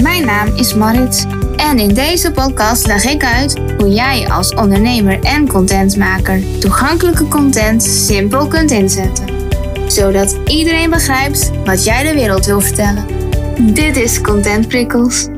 Mijn 0.00 0.24
naam 0.24 0.56
is 0.56 0.74
Marit 0.74 1.26
en 1.56 1.78
in 1.78 1.94
deze 1.94 2.30
podcast 2.30 2.86
leg 2.86 3.04
ik 3.04 3.24
uit 3.24 3.58
hoe 3.78 3.88
jij 3.88 4.28
als 4.28 4.54
ondernemer 4.54 5.20
en 5.22 5.48
contentmaker 5.48 6.58
toegankelijke 6.58 7.28
content 7.28 7.82
simpel 7.82 8.46
kunt 8.46 8.70
inzetten. 8.70 9.24
Zodat 9.86 10.38
iedereen 10.46 10.90
begrijpt 10.90 11.50
wat 11.64 11.84
jij 11.84 12.02
de 12.02 12.14
wereld 12.14 12.46
wil 12.46 12.60
vertellen. 12.60 13.06
Dit 13.74 13.96
is 13.96 14.20
Content 14.20 14.68
Prikkels. 14.68 15.28